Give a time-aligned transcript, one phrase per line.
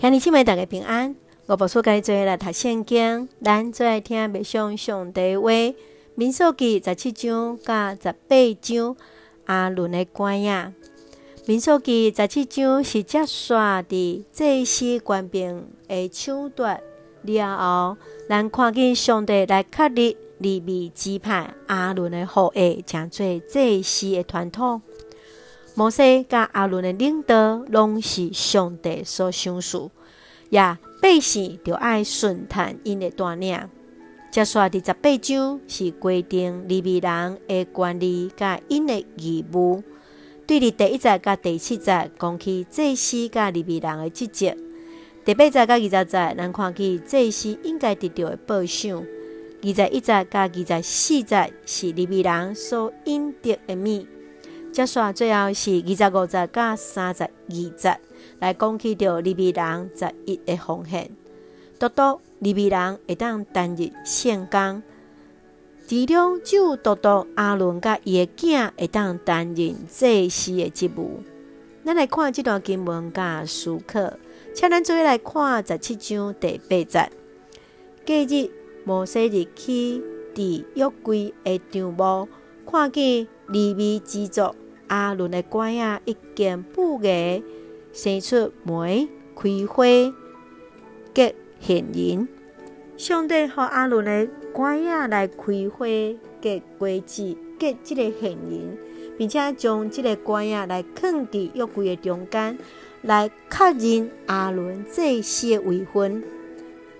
[0.00, 5.50] 兄弟姐妹大家平安，我无错该做来读圣经，咱最爱听默想上帝话。
[6.14, 8.96] 民数记十七章甲十八章，
[9.46, 10.72] 阿伦的官仔。
[11.46, 16.78] 民数记十七章是接续伫祭司官兵的抢夺
[17.22, 17.96] 了后，
[18.28, 24.80] 咱看见上帝来确立利未支派阿伦的后裔，成做祭司的传统。
[25.78, 29.88] 摩西甲阿伦的领导，拢是上帝所赏赐，
[30.50, 30.60] 也
[31.00, 33.56] 百姓着爱顺从因的带领。
[34.32, 39.84] 接续第十八章是规定利未人的权利甲因的义务。
[40.48, 44.52] 对哩第一节甲第七节讲起祭司甲利未人的职责。
[45.24, 46.04] 第八节甲二十节，
[46.36, 49.06] 咱看见祭司应该得到的报赏。
[49.62, 54.04] 二十一节甲二十四节是利未人所应得的物。
[54.72, 57.30] 接续最后是二十五节甲三十二
[57.76, 57.98] 节，
[58.38, 61.10] 来讲起着利未人十一的奉献。
[61.78, 64.82] 独独利未人会当担任献工，
[65.86, 71.22] 其中只有独独阿伦甲伊的囝会当担任祭司的职务。
[71.84, 74.12] 咱来看这段经文甲思考，
[74.54, 77.10] 请咱做伙来看十七章第八节。
[78.06, 78.50] 隔日，
[78.84, 80.02] 摩西入去
[80.34, 82.28] 伫约柜的帐幕，
[82.70, 84.54] 看见利未之族。
[84.88, 87.42] 阿伦的官啊一件布艺，
[87.94, 89.84] 生出梅、开花、
[91.14, 92.28] 结杏仁。
[92.98, 95.86] 上帝和阿伦的官啊来开花、
[96.42, 98.78] 结果子、结这个杏仁，
[99.16, 102.58] 并且将这个官啊来放伫约柜的中间，
[103.00, 106.22] 来确认阿伦祭司的位分。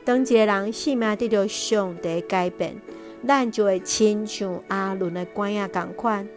[0.03, 2.77] 当一个人性命得到上帝改变，
[3.27, 6.29] 咱就会亲像阿伦的官仔同款。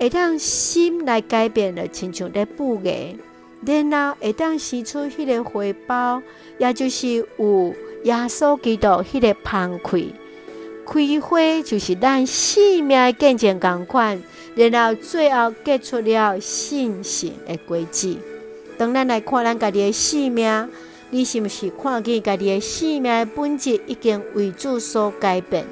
[0.00, 3.16] 会当心来改变了，亲像咧布艺，
[3.64, 6.22] 然后会当生出迄个花苞，
[6.58, 7.08] 也就是
[7.38, 10.04] 有耶稣基督迄个芳开
[10.84, 14.20] 开花，就是咱性命的见证同款，
[14.56, 18.18] 然后最后结出了信心的果子。
[18.76, 20.68] 当咱来看咱家己的性命，
[21.10, 25.64] 你是毋是看见家己的性命的本质已经为主所改变？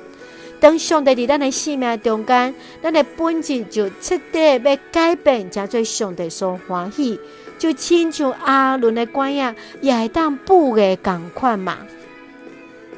[0.63, 7.19] 当上帝伫咱的生命中间，咱的本质就彻底要改变，才做上帝所欢喜。
[7.59, 11.79] 就亲像阿伦的官仔，也会当布艺同款嘛。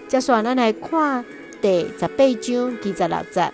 [0.07, 1.25] 接下来，咱来看
[1.63, 3.53] 第十八章二十六节，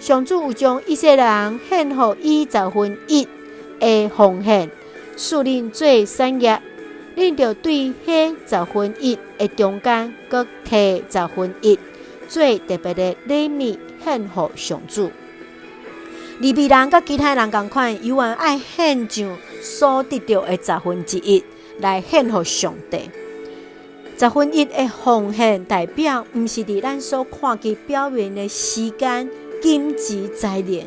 [0.00, 3.26] 上主有将一些人献予伊十分一
[3.80, 4.70] 的奉献，
[5.16, 6.60] 属灵做产业，
[7.16, 11.78] 恁着对迄十分一的中间，搁摕十分一。
[12.28, 15.10] 最特别的礼物献予上主，
[16.40, 21.42] 利比人甲其他人共款，有缘爱献上所得到的十分之一
[21.80, 23.10] 来献予上帝。
[24.18, 29.28] 十分一的奉献代表，毋是伫咱所看见表面的时间、
[29.62, 30.84] 金钱、财力，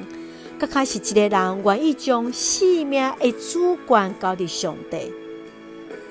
[0.58, 5.14] 更较是一个人愿意将生命的主权交给上帝。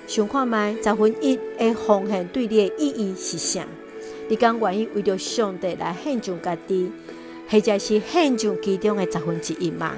[0.07, 3.67] 想看觅十分一的奉献对你的意义是啥？
[4.29, 6.93] 你敢愿意为着上帝来献上家己，
[7.49, 9.95] 或者是献上其中的十分之一吗？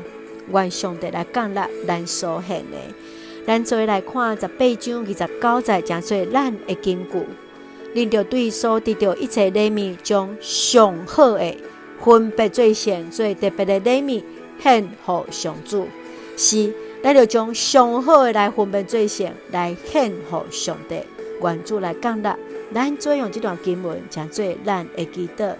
[0.52, 2.76] 愿上帝来降纳咱所献的。
[3.46, 7.26] 咱做来看十八章二十九节，诚做咱的根据。
[7.92, 11.56] 恁着对所得到一切礼物，将上好的
[12.00, 14.22] 分别做献，最特别的礼物
[14.62, 15.88] 献予上主。
[16.36, 21.00] 是，咱着将上好的来分别做献，来献予上帝。
[21.42, 22.36] 愿主来降纳。
[22.72, 25.56] 咱做用这段经文，诚做咱的祈祷。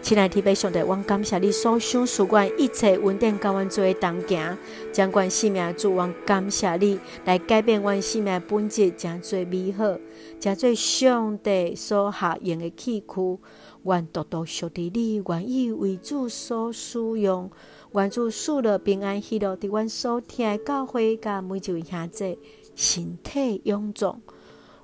[0.00, 4.56] 亲爱的弟兄姊，我感谢你所想赐阮一切稳定，甲阮做同行，
[4.92, 9.98] 将阮生命主，我感谢你来改变阮生命本质，诚做美好，
[10.40, 13.38] 诚做上帝所下用的器具。
[13.84, 17.50] 愿独独属于你，愿意为主所使用，
[17.92, 22.38] 愿主赐了平安喜乐，伫阮所听的教诲，甲每一位兄弟
[22.74, 24.20] 身体臃肿。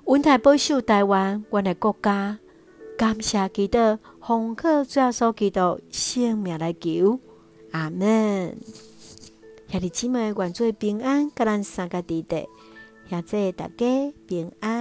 [0.05, 2.37] 稳台保守台湾，阮的国家，
[2.95, 7.19] 感谢基督，奉靠主耶稣基督性命来求，
[7.71, 8.55] 阿门。
[9.67, 12.47] 兄弟姊妹，愿做平安，甲咱三个弟弟，
[13.09, 14.74] 现在大家平安。